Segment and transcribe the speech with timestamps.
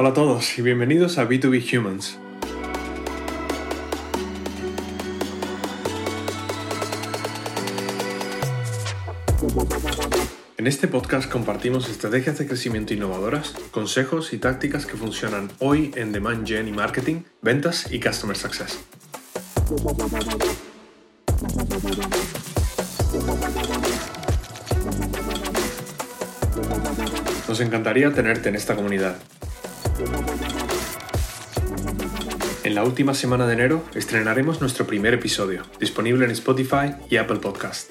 [0.00, 2.16] Hola a todos y bienvenidos a B2B Humans.
[10.56, 16.12] En este podcast compartimos estrategias de crecimiento innovadoras, consejos y tácticas que funcionan hoy en
[16.12, 18.78] demand gen y marketing, ventas y customer success.
[27.46, 29.18] Nos encantaría tenerte en esta comunidad.
[32.62, 37.38] En la última semana de enero estrenaremos nuestro primer episodio, disponible en Spotify y Apple
[37.38, 37.90] Podcast.